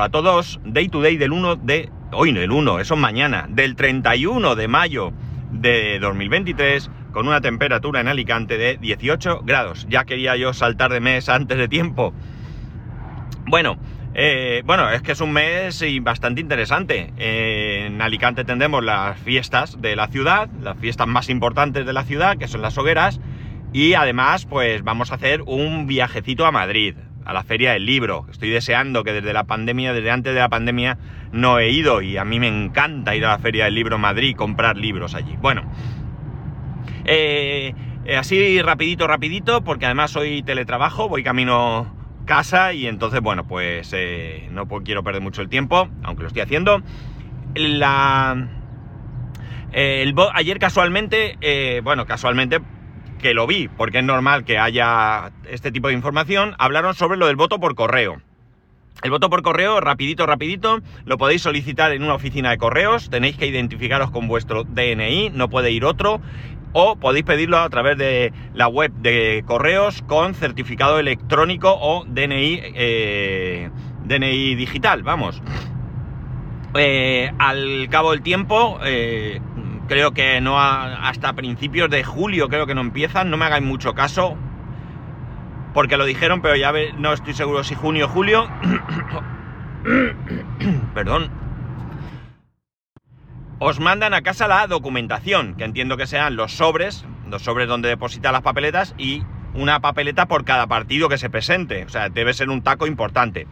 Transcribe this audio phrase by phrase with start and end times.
[0.00, 1.90] a todos, Day to Day del 1 de...
[2.12, 5.12] Hoy no, el 1, eso es mañana, del 31 de mayo
[5.50, 9.86] de 2023, con una temperatura en Alicante de 18 grados.
[9.88, 12.12] Ya quería yo saltar de mes antes de tiempo.
[13.46, 13.78] Bueno,
[14.14, 17.12] eh, bueno, es que es un mes bastante interesante.
[17.16, 22.36] en Alicante tendremos las fiestas de la ciudad, las fiestas más importantes de la ciudad,
[22.36, 23.20] que son las hogueras,
[23.72, 26.94] y además, pues vamos a hacer un viajecito a Madrid,
[27.24, 28.26] a la Feria del Libro.
[28.30, 30.98] Estoy deseando que desde la pandemia, desde antes de la pandemia,
[31.32, 34.30] no he ido y a mí me encanta ir a la Feria del Libro Madrid
[34.30, 35.36] y comprar libros allí.
[35.40, 35.62] Bueno,
[37.04, 37.74] eh,
[38.18, 44.48] así rapidito, rapidito, porque además hoy teletrabajo, voy camino casa y entonces, bueno, pues eh,
[44.50, 46.82] no quiero perder mucho el tiempo, aunque lo estoy haciendo.
[47.54, 48.48] La...
[49.72, 52.60] el, ayer casualmente, eh, bueno, casualmente
[53.22, 57.28] que lo vi, porque es normal que haya este tipo de información, hablaron sobre lo
[57.28, 58.20] del voto por correo.
[59.02, 63.36] El voto por correo, rapidito, rapidito, lo podéis solicitar en una oficina de correos, tenéis
[63.36, 66.20] que identificaros con vuestro DNI, no puede ir otro,
[66.72, 72.60] o podéis pedirlo a través de la web de correos con certificado electrónico o DNI,
[72.74, 73.70] eh,
[74.04, 75.42] DNI digital, vamos.
[76.74, 79.40] Eh, al cabo del tiempo, eh,
[79.92, 83.92] creo que no hasta principios de julio creo que no empiezan, no me hagáis mucho
[83.92, 84.38] caso,
[85.74, 88.48] porque lo dijeron, pero ya no estoy seguro si junio o julio.
[90.94, 91.30] Perdón.
[93.58, 97.90] Os mandan a casa la documentación, que entiendo que sean los sobres, los sobres donde
[97.90, 101.84] depositan las papeletas y una papeleta por cada partido que se presente.
[101.84, 103.46] O sea, debe ser un taco importante.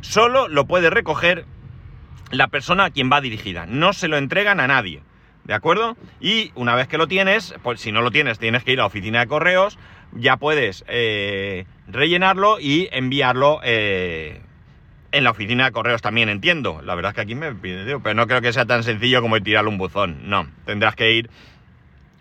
[0.00, 1.46] Solo lo puede recoger
[2.32, 3.66] la persona a quien va dirigida.
[3.66, 5.04] No se lo entregan a nadie.
[5.46, 5.96] ¿De acuerdo?
[6.20, 8.82] Y una vez que lo tienes, pues si no lo tienes, tienes que ir a
[8.82, 9.78] la oficina de correos,
[10.12, 14.40] ya puedes eh, rellenarlo y enviarlo eh,
[15.12, 16.82] en la oficina de correos también, entiendo.
[16.82, 19.40] La verdad es que aquí me pide, pero no creo que sea tan sencillo como
[19.40, 20.28] tirarle un buzón.
[20.28, 21.30] No, tendrás que ir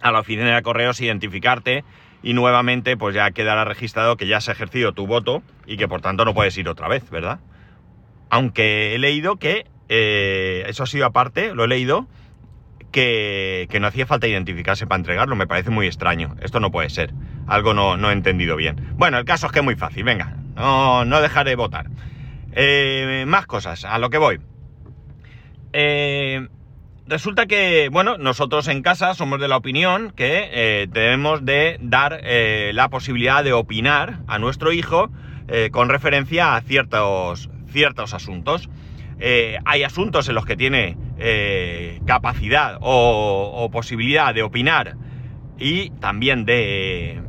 [0.01, 1.83] a la oficina de correos, identificarte
[2.21, 6.01] y nuevamente pues ya quedará registrado que ya has ejercido tu voto y que por
[6.01, 7.39] tanto no puedes ir otra vez, ¿verdad?
[8.29, 12.07] Aunque he leído que, eh, eso ha sido aparte, lo he leído,
[12.95, 15.35] que, no hacía falta identificarse para entregarlo.
[15.35, 16.35] Me parece muy extraño.
[16.41, 17.13] Esto no puede ser.
[17.45, 18.93] Algo no, he entendido bien.
[18.93, 20.05] Bueno, el caso es que es muy fácil.
[20.05, 21.87] Venga, no, no dejaré de votar.
[22.53, 24.39] Eh, más cosas, a lo que voy.
[25.73, 26.47] Eh,
[27.05, 32.21] resulta que, bueno, nosotros en casa somos de la opinión que eh, debemos de dar
[32.23, 35.11] la posibilidad de opinar a nuestro hijo
[35.71, 38.69] con referencia a ciertos, ciertos asuntos.
[39.19, 44.97] Hay asuntos en los que tiene eh, capacidad o, posibilidad de opinar
[45.57, 47.21] y también de,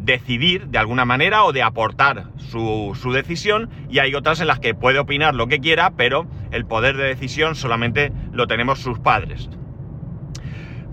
[0.00, 4.74] decidir de alguna manera o de aportar su, decisión y hay otras en las que
[4.74, 9.50] puede opinar lo que quiera, pero el poder de decisión solamente lo tenemos sus padres.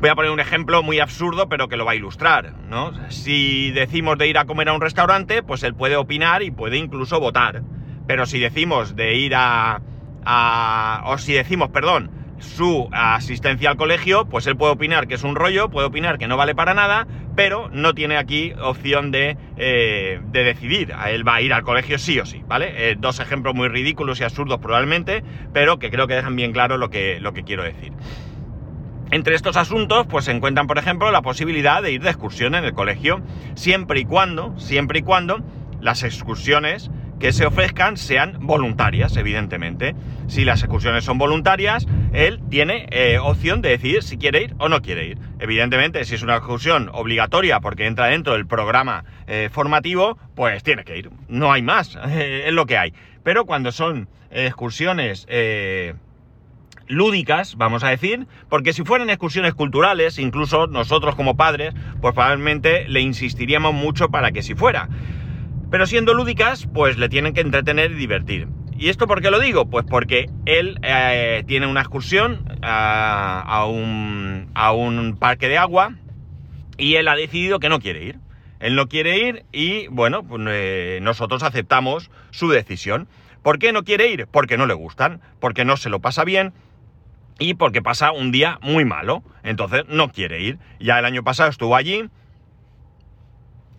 [0.01, 2.91] Voy a poner un ejemplo muy absurdo, pero que lo va a ilustrar, ¿no?
[3.09, 6.75] Si decimos de ir a comer a un restaurante, pues él puede opinar y puede
[6.75, 7.63] incluso votar.
[8.05, 9.79] Pero si decimos de ir a,
[10.25, 12.09] o si decimos, perdón,
[12.43, 16.27] su asistencia al colegio, pues él puede opinar que es un rollo, puede opinar que
[16.27, 20.93] no vale para nada, pero no tiene aquí opción de, eh, de decidir.
[20.93, 22.91] A él va a ir al colegio sí o sí, ¿vale?
[22.91, 25.23] Eh, dos ejemplos muy ridículos y absurdos probablemente,
[25.53, 27.93] pero que creo que dejan bien claro lo que, lo que quiero decir.
[29.11, 32.65] Entre estos asuntos, pues se encuentran, por ejemplo, la posibilidad de ir de excursión en
[32.65, 33.21] el colegio,
[33.53, 35.39] siempre y cuando, siempre y cuando
[35.81, 36.89] las excursiones
[37.23, 39.95] que se ofrezcan sean voluntarias, evidentemente.
[40.27, 44.67] Si las excursiones son voluntarias, él tiene eh, opción de decidir si quiere ir o
[44.67, 45.19] no quiere ir.
[45.39, 50.83] Evidentemente, si es una excursión obligatoria porque entra dentro del programa eh, formativo, pues tiene
[50.83, 51.11] que ir.
[51.29, 52.93] No hay más, es lo que hay.
[53.23, 55.93] Pero cuando son excursiones eh,
[56.87, 62.85] lúdicas, vamos a decir, porque si fueran excursiones culturales, incluso nosotros como padres, pues probablemente
[62.89, 64.89] le insistiríamos mucho para que si fuera.
[65.73, 68.47] Pero siendo lúdicas, pues le tienen que entretener y divertir.
[68.77, 69.71] ¿Y esto por qué lo digo?
[69.71, 75.95] Pues porque él eh, tiene una excursión a, un, parque de agua
[76.77, 78.19] y él ha decidido que no quiere ir.
[78.59, 83.07] Él no quiere ir y, bueno, pues, eh, nosotros aceptamos su decisión.
[83.41, 84.27] ¿Por qué no quiere ir?
[84.27, 86.53] Porque no le gustan, porque no se lo pasa bien
[87.39, 89.23] y porque pasa un día muy malo.
[89.41, 90.59] Entonces no quiere ir.
[90.79, 92.11] Ya el año pasado estuvo allí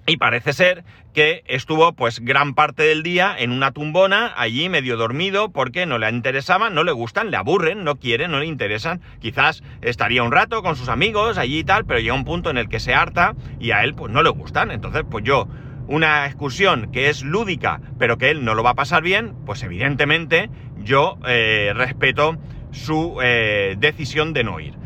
[0.06, 0.84] y parece ser
[1.14, 5.98] que estuvo pues gran parte del día en una tumbona, allí medio dormido, porque no
[5.98, 9.00] le interesaban, no le gustan, le aburren, no quieren, no le interesan.
[9.20, 12.58] Quizás estaría un rato con sus amigos allí y tal, pero llega un punto en
[12.58, 14.70] el que se harta y a él pues no le gustan.
[14.70, 15.48] Entonces pues yo
[15.86, 19.62] una excursión que es lúdica, pero que él no lo va a pasar bien, pues
[19.62, 20.50] evidentemente
[20.82, 22.36] yo eh, respeto
[22.72, 24.83] su eh, decisión de no ir.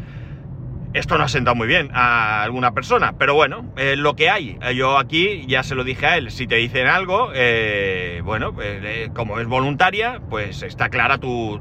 [0.98, 4.58] Esto no ha sentado muy bien a alguna persona, pero bueno, lo que hay.
[4.74, 9.08] Yo aquí ya se lo dije a él, si te dicen algo, eh, bueno, pues,
[9.14, 11.60] como es voluntaria, pues está clara tu,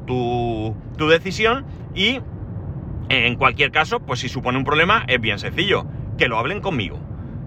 [0.98, 2.20] tu decisión y
[3.10, 5.86] en cualquier caso, pues si supone un problema, es bien sencillo,
[6.18, 7.00] que lo hablen conmigo.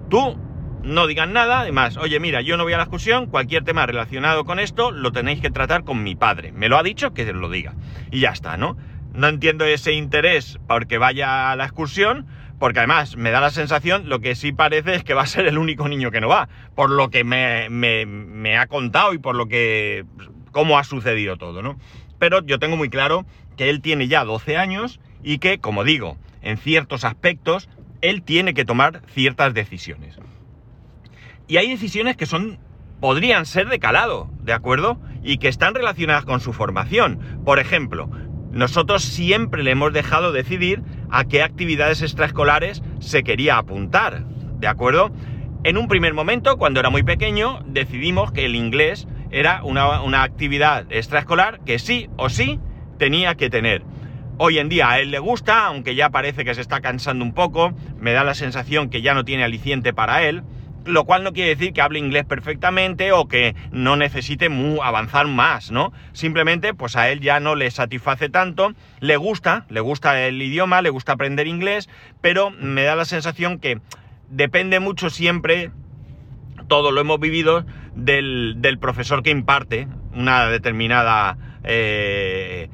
[0.09, 0.39] Tú
[0.85, 4.45] no digan nada, además, oye, mira, yo no voy a la excursión, cualquier tema relacionado
[4.45, 6.53] con esto lo tenéis que tratar con mi padre.
[6.53, 7.75] Me lo ha dicho, que lo diga.
[8.11, 8.77] Y ya está, ¿no?
[9.15, 12.27] No entiendo ese interés porque vaya a la excursión,
[12.59, 15.47] porque además me da la sensación, lo que sí parece es que va a ser
[15.47, 19.35] el único niño que no va, por lo que me, me ha contado y por
[19.35, 20.05] lo que...
[20.53, 21.79] cómo ha sucedido todo, ¿no?
[22.19, 23.25] Pero yo tengo muy claro
[23.57, 27.69] que él tiene ya 12 años y que, como digo, en ciertos aspectos,
[28.03, 30.19] él tiene que tomar ciertas decisiones.
[31.49, 32.59] Y hay decisiones que son,
[33.01, 35.01] podrían ser de calado, ¿de acuerdo?
[35.23, 37.41] Y que están relacionadas con su formación.
[37.45, 38.09] Por ejemplo,
[38.51, 44.25] nosotros siempre le hemos dejado decidir a qué actividades extraescolares se quería apuntar,
[44.59, 45.11] ¿de acuerdo?
[45.63, 50.23] En un primer momento, cuando era muy pequeño, decidimos que el inglés era una, una
[50.23, 52.59] actividad extraescolar que sí o sí
[52.99, 53.83] tenía que tener.
[54.39, 57.35] Hoy en día a él le gusta, aunque ya parece que se está cansando un
[57.35, 60.43] poco, me da la sensación que ya no tiene aliciente para él,
[60.85, 64.49] lo cual no quiere decir que hable inglés perfectamente o que no necesite
[64.83, 65.93] avanzar más, ¿no?
[66.13, 70.83] Simplemente, pues a él ya no le satisface tanto, le gusta, le gusta el idioma,
[70.83, 71.89] le gusta aprender inglés,
[72.21, 73.81] pero me da la sensación que
[74.29, 75.71] depende mucho siempre,
[76.69, 81.37] todo lo hemos vivido, del, profesor que imparte una determinada...
[81.65, 82.69] Eh,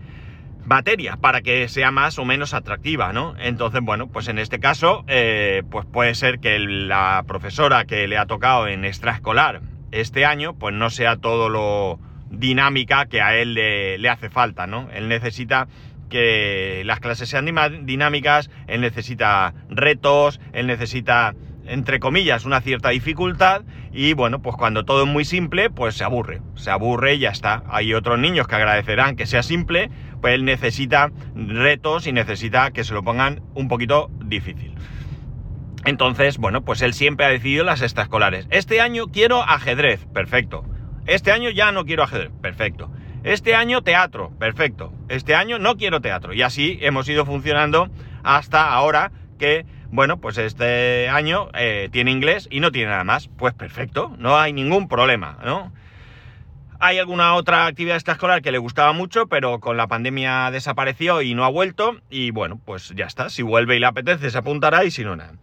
[0.66, 3.34] materia para que sea más o menos atractiva, ¿no?
[3.38, 8.18] Entonces, bueno, pues en este caso, eh, pues puede ser que la profesora que le
[8.18, 11.98] ha tocado en extraescolar este año, pues no sea todo lo
[12.30, 14.88] dinámica que a él le, hace falta, ¿no?
[14.92, 15.68] Él necesita
[16.10, 17.46] que las clases sean
[17.84, 21.34] dinámicas, él necesita retos, él necesita,
[21.66, 26.04] entre comillas, una cierta dificultad y bueno, pues cuando todo es muy simple, pues se
[26.04, 27.62] aburre, se aburre y ya está.
[27.68, 29.90] Hay otros niños que agradecerán que sea simple,
[30.26, 34.75] pues él necesita retos y necesita que se lo pongan un poquito difícil.
[35.84, 38.49] Entonces, bueno, pues él siempre ha decidido las extraescolares.
[38.50, 40.64] Este año quiero ajedrez, perfecto.
[41.06, 42.90] Este año ya no quiero ajedrez, perfecto.
[43.23, 44.93] Este año teatro, perfecto.
[45.08, 46.32] Este año no quiero teatro.
[46.32, 47.88] Y así hemos ido funcionando
[48.25, 53.28] hasta ahora que, bueno, pues este año eh, tiene inglés y no tiene nada más.
[53.28, 55.73] Pues perfecto, no hay ningún problema, ¿no?
[56.78, 61.34] Hay alguna otra actividad extraescolar que le gustaba mucho, pero con la pandemia desapareció y
[61.34, 61.96] no ha vuelto.
[62.11, 63.31] Y bueno, pues ya está.
[63.31, 65.34] Si vuelve y le apetece, se apuntará y si no, nada.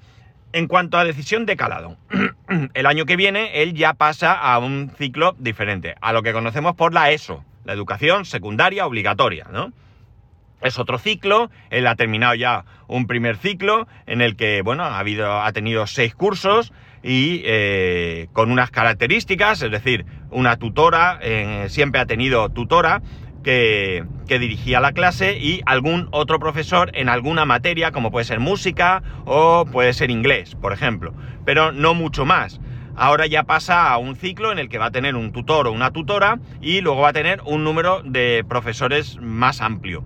[0.52, 1.98] En cuanto a decisión de calado,
[2.74, 6.76] el año que viene él ya pasa a un ciclo diferente, a lo que conocemos
[6.76, 9.74] por la ESO, la educación secundaria obligatoria, ¿no?
[10.62, 15.00] Es otro ciclo, él ha terminado ya un primer ciclo en el que, bueno, ha,
[15.00, 16.72] habido, ha tenido seis cursos
[17.04, 21.20] y eh, con unas características, es decir, una tutora,
[21.68, 23.02] siempre ha tenido tutora
[23.44, 28.39] que, que, dirigía la clase y algún otro profesor en alguna materia, como puede ser
[28.39, 31.13] música o puede ser inglés, por ejemplo,
[31.46, 32.60] pero no mucho más.
[32.96, 35.72] Ahora ya pasa a un ciclo en el que va a tener un tutor o
[35.72, 40.04] una tutora y luego va a tener un número de profesores más amplio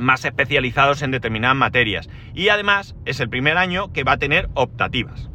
[0.00, 2.08] más especializados en determinadas materias.
[2.34, 5.31] Y además es el primer año que va a tener optativas.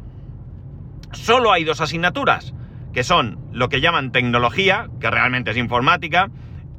[1.12, 2.54] Solo hay dos asignaturas,
[2.92, 6.30] que son lo que llaman tecnología, que realmente es informática,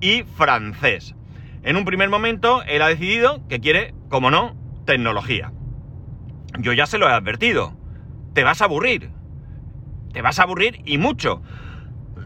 [0.02, 1.16] y francés.
[1.64, 4.56] En un primer momento él ha decidido que quiere, como no,
[4.86, 5.52] tecnología.
[6.60, 7.74] Yo ya se lo he advertido.
[8.34, 9.12] Te vas a aburrir.
[10.14, 11.42] Te vas a aburrir y mucho.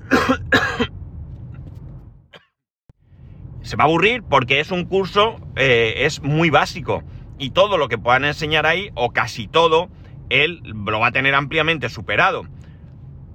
[3.62, 7.03] se va a aburrir porque es un curso, eh, es muy básico.
[7.39, 9.89] Y todo lo que puedan enseñar ahí, o casi todo,
[10.29, 12.45] él lo va a tener ampliamente superado.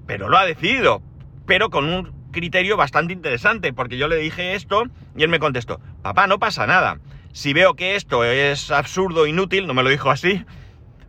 [0.06, 1.02] Pero lo ha decidido.
[1.46, 4.84] Pero con un criterio bastante interesante, porque yo le dije esto
[5.16, 7.00] y él me contestó, papá, no pasa nada.
[7.32, 10.44] Si veo que esto es absurdo, inútil, no me lo dijo así,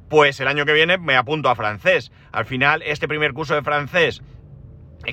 [0.10, 2.12] pues el año que viene me apunto a francés.
[2.32, 4.22] Al final, este primer curso de francés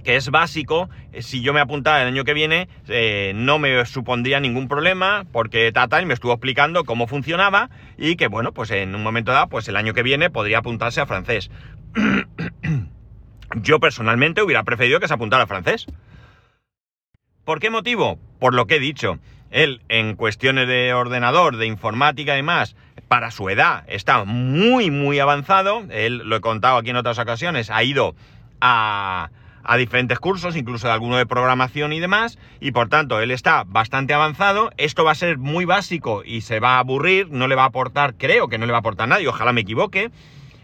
[0.03, 3.85] que es básico, eh, si yo me apuntara el año que viene, eh, no me
[3.87, 8.95] supondría ningún problema, porque Tata me estuvo explicando cómo funcionaba y que, bueno, pues en
[8.95, 11.51] un momento dado, pues el año que viene podría apuntarse a francés.
[13.63, 15.87] yo personalmente hubiera preferido que se apuntara a francés.
[17.45, 18.19] ¿Por qué motivo?
[18.41, 19.19] Por lo que he dicho.
[19.51, 22.75] Él, en cuestiones de ordenador, de informática y demás,
[23.09, 25.85] para su edad está muy, muy avanzado.
[25.91, 28.17] Él, lo he contado aquí en otras ocasiones, ha ido
[28.61, 29.31] a,
[29.67, 33.65] a diferentes cursos, incluso de alguno de programación y demás, y por tanto él está
[33.65, 37.55] bastante avanzado, esto va a ser muy básico y se va a aburrir, no le
[37.55, 40.11] va a aportar, creo que no le va a aportar nadie, ojalá me equivoque,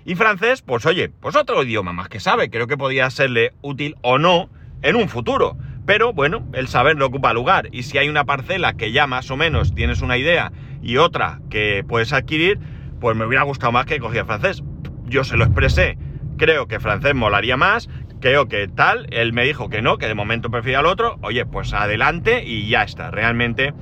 [0.05, 3.97] y francés, pues oye, pues otro idioma más que sabe, creo que podría serle útil
[4.03, 4.49] o no
[4.83, 5.57] en un futuro.
[5.85, 7.69] Pero bueno, el saber no ocupa lugar.
[7.73, 11.41] Y si hay una parcela que ya más o menos tienes una idea y otra
[11.51, 12.61] que puedes adquirir,
[13.01, 14.63] pues me hubiera gustado más que cogía francés.
[15.07, 15.99] Yo se lo expresé.
[16.37, 17.89] Creo que francés molaría más.
[18.23, 19.09] Creo que tal.
[19.11, 21.19] Él me dijo que no, que de momento prefiere al otro.
[21.23, 23.11] Oye, pues adelante y ya está.
[23.11, 23.75] Realmente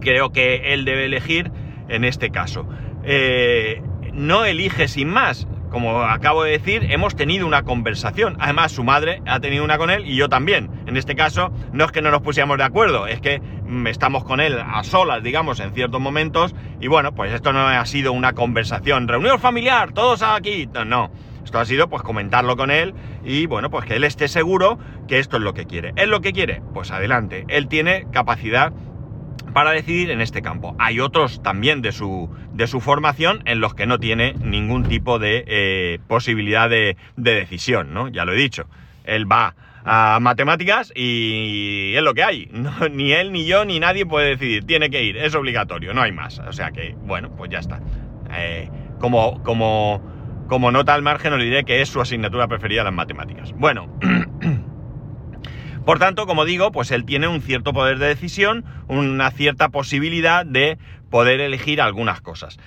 [0.00, 1.52] creo que él debe elegir
[1.88, 2.66] en este caso.
[3.04, 3.82] Eh,
[4.14, 5.46] no elige sin más.
[5.70, 8.36] Como acabo de decir, hemos tenido una conversación.
[8.40, 10.70] Además, su madre ha tenido una con él y yo también.
[10.86, 14.24] En este caso, no es que no nos pusiéramos de acuerdo, es que mm, estamos
[14.24, 16.54] con él a solas, digamos, en ciertos momentos.
[16.80, 20.66] Y bueno, pues esto no ha sido una conversación, reunión familiar, todos aquí.
[20.72, 21.10] No, no.
[21.46, 22.92] Esto ha sido pues comentarlo con él
[23.24, 25.92] y bueno, pues que él esté seguro que esto es lo que quiere.
[25.94, 26.60] ¿Es lo que quiere?
[26.74, 27.44] Pues adelante.
[27.46, 28.72] Él tiene capacidad
[29.54, 30.74] para decidir en este campo.
[30.80, 35.20] Hay otros también de su, de su formación en los que no tiene ningún tipo
[35.20, 38.08] de eh, posibilidad de, decisión, ¿no?
[38.08, 38.66] Ya lo he dicho.
[39.04, 42.50] Él va a matemáticas y es lo que hay.
[42.90, 44.64] ni él, ni yo, ni nadie puede decidir.
[44.64, 46.40] Tiene que ir, es obligatorio, no hay más.
[46.40, 47.80] O sea que, bueno, pues ya está.
[48.36, 50.15] Eh, como, como,
[50.46, 53.52] como nota al margen os diré que es su asignatura preferida las matemáticas.
[53.52, 53.88] Bueno.
[55.84, 60.44] Por tanto, como digo, pues él tiene un cierto poder de decisión, una cierta posibilidad
[60.44, 60.78] de
[61.10, 62.58] poder elegir algunas cosas.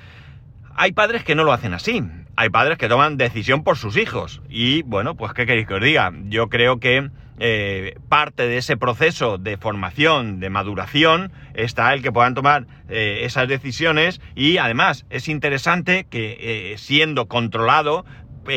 [0.74, 2.02] Hay padres que no lo hacen así.
[2.38, 4.42] Hay padres que toman decisión por sus hijos.
[4.48, 6.14] Y bueno, pues ¿qué queréis que os diga?
[6.30, 7.10] Yo creo que
[7.42, 13.22] eh, parte de ese proceso de formación, de maduración, está el que puedan tomar eh,
[13.24, 16.38] esas decisiones y además es interesante que
[16.74, 18.06] eh, siendo controlado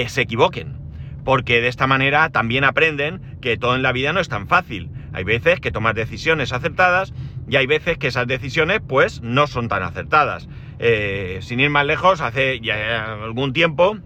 [0.07, 0.79] se equivoquen
[1.25, 4.91] porque de esta manera también aprenden que todo en la vida no es tan fácil.
[5.13, 7.13] Hay veces que tomas decisiones acertadas
[7.49, 10.49] y hay veces que esas decisiones pues no son tan acertadas.
[11.41, 13.99] Sin ir más lejos, hace ya algún tiempo,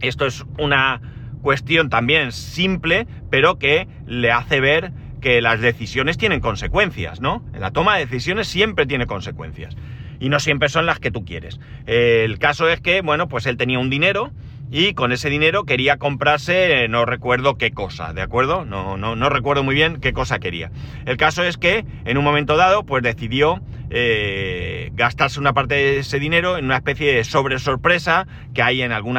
[0.00, 1.00] esto es una
[1.40, 7.44] cuestión también simple, pero que le hace ver que las decisiones tienen consecuencias, ¿no?
[7.52, 9.76] La toma de decisiones siempre tiene consecuencias.
[10.18, 11.60] Y no siempre son las que tú quieres.
[11.86, 14.32] el caso es que, bueno, pues él tenía un dinero,
[14.70, 18.64] y con ese dinero quería comprarse no recuerdo qué cosa, ¿de acuerdo?
[18.64, 20.70] No, no, no recuerdo muy bien qué cosa quería.
[21.06, 23.60] El caso es que en un momento dado pues decidió
[23.90, 28.82] eh, gastarse una parte de ese dinero en una especie de sobre sorpresa que hay
[28.82, 29.18] en algún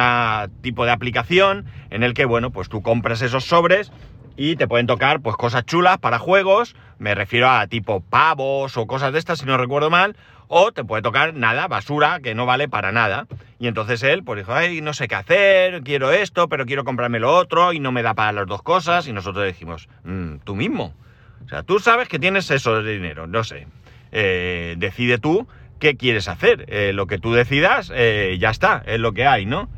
[0.62, 3.92] tipo de aplicación en el que, bueno, pues tú compras esos sobres
[4.36, 8.86] y te pueden tocar pues cosas chulas para juegos, me refiero a tipo pavos o
[8.86, 10.16] cosas de estas si no recuerdo mal,
[10.54, 13.26] o te puede tocar nada, basura, que no vale para nada.
[13.58, 17.20] Y entonces él, pues dijo, ay, no sé qué hacer, quiero esto, pero quiero comprarme
[17.20, 19.08] lo otro y no me da para las dos cosas.
[19.08, 20.94] Y nosotros dijimos, mm, tú mismo.
[21.42, 23.66] O sea, tú sabes que tienes eso de dinero, no sé.
[24.12, 25.48] Eh, decide tú
[25.80, 26.66] qué quieres hacer.
[26.68, 29.70] Eh, lo que tú decidas, eh, ya está, es lo que hay, ¿no?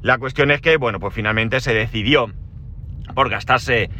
[0.00, 2.32] La cuestión es que, bueno, pues finalmente se decidió
[3.14, 3.90] por gastarse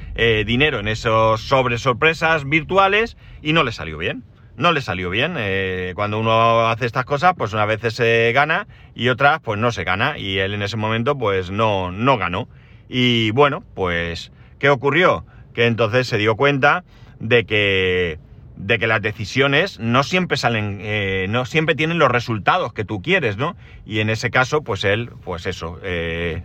[0.46, 4.24] dinero en esos sobres sorpresas virtuales y no le salió bien
[4.56, 5.34] no le salió bien.
[5.38, 9.72] Eh, cuando uno hace estas cosas, pues unas veces se gana y otras pues no
[9.72, 10.18] se gana.
[10.18, 12.48] Y él en ese momento pues no, no ganó.
[12.88, 15.24] Y bueno, pues, ¿qué ocurrió?
[15.54, 16.84] Que entonces se dio cuenta
[17.20, 18.18] de que,
[18.56, 23.00] de que las decisiones no siempre salen, eh, no siempre tienen los resultados que tú
[23.00, 23.56] quieres, ¿no?
[23.86, 26.42] Y en ese caso, pues él, pues eso, eh,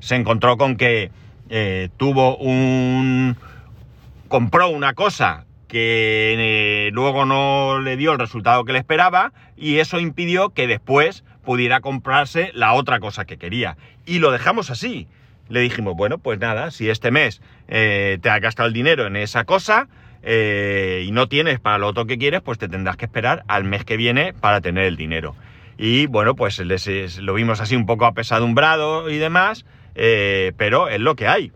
[0.00, 1.10] se encontró con que
[1.96, 3.36] tuvo un...
[4.28, 9.78] compró una cosa que eh, luego no le dio el resultado que le esperaba y
[9.78, 13.76] eso impidió que después pudiera comprarse la otra cosa que quería.
[14.06, 15.06] Y lo dejamos así.
[15.48, 19.16] Le dijimos, bueno, pues nada, si este mes eh, te has gastado el dinero en
[19.16, 19.88] esa cosa
[20.22, 23.64] eh, y no tienes para lo otro que quieres, pues te tendrás que esperar al
[23.64, 25.36] mes que viene para tener el dinero.
[25.78, 31.28] Y bueno, pues lo vimos así un poco apesadumbrado y demás, pero es lo que
[31.28, 31.52] hay.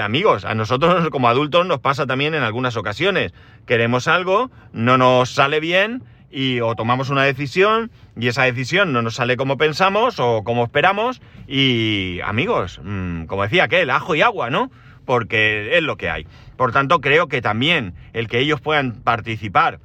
[0.00, 3.32] Amigos, a nosotros como adultos nos pasa también en algunas ocasiones
[3.66, 9.02] queremos algo, no nos sale bien y o tomamos una decisión y esa decisión no
[9.02, 14.22] nos sale como pensamos o como esperamos y amigos, mm, como decía aquel, ajo y
[14.22, 14.70] agua, ¿no?
[15.04, 16.26] Porque es lo que hay.
[16.56, 19.78] Por tanto, creo que también el que ellos puedan participar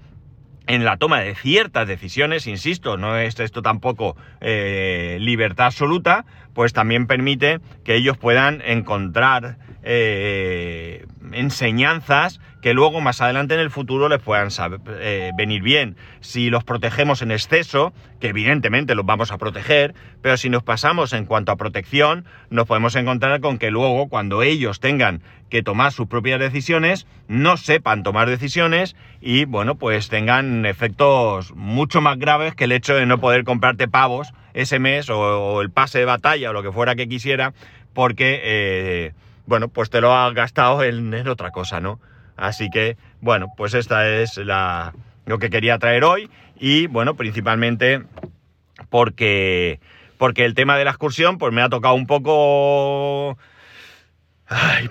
[0.67, 6.73] en la toma de ciertas decisiones, insisto, no es esto tampoco eh, libertad absoluta, pues
[6.73, 14.07] también permite que ellos puedan encontrar eh, enseñanzas que luego más adelante en el futuro
[14.07, 14.49] les puedan
[14.87, 15.95] eh, venir bien.
[16.19, 21.13] Si los protegemos en exceso, que evidentemente los vamos a proteger, pero si nos pasamos
[21.13, 25.91] en cuanto a protección, nos podemos encontrar con que luego cuando ellos tengan que tomar
[25.91, 32.55] sus propias decisiones, no sepan tomar decisiones y bueno, pues tengan efectos mucho más graves
[32.55, 36.49] que el hecho de no poder comprarte pavos ese mes o, el pase de batalla
[36.49, 37.53] o lo que fuera que quisiera,
[37.93, 39.13] porque, eh,
[39.51, 41.99] bueno, pues te lo has gastado en, otra cosa, ¿no?
[42.37, 44.93] Así que, bueno, pues esta es la,
[45.25, 48.01] lo que quería traer hoy y, bueno, principalmente
[48.89, 49.81] porque,
[50.17, 53.37] porque el tema de la excursión pues me ha tocado un poco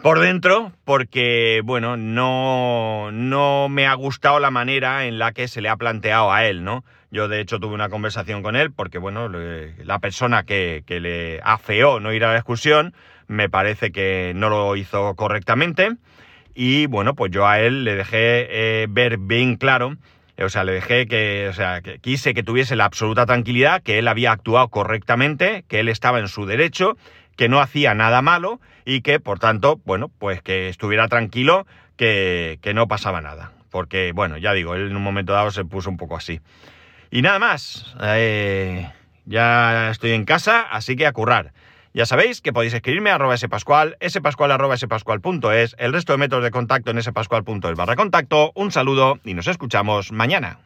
[0.02, 5.62] por dentro porque, bueno, no, no me ha gustado la manera en la que se
[5.62, 6.84] le ha planteado a él, ¿no?
[7.10, 11.40] Yo de hecho tuve una conversación con él porque, bueno, la persona que, que le
[11.42, 12.94] afeó no ir a la excursión
[13.26, 15.96] me parece que no lo hizo correctamente
[16.54, 19.96] y bueno, pues yo a él le dejé eh, ver bien claro,
[20.38, 23.98] o sea, le dejé que, o sea, que quise que tuviese la absoluta tranquilidad, que
[23.98, 26.96] él había actuado correctamente, que él estaba en su derecho,
[27.36, 32.58] que no hacía nada malo y que, por tanto, bueno, pues que estuviera tranquilo, que,
[32.62, 33.52] que no pasaba nada.
[33.70, 36.40] Porque, bueno, ya digo, él en un momento dado se puso un poco así.
[37.10, 38.88] Y nada más, eh,
[39.24, 41.52] ya estoy en casa, así que a currar.
[41.92, 46.44] Ya sabéis que podéis escribirme a arroba spascual, spascual arroba spascual.es, el resto de métodos
[46.44, 48.52] de contacto en spascual.es barra contacto.
[48.54, 50.60] Un saludo y nos escuchamos mañana.